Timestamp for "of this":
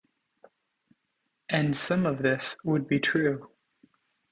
2.07-2.55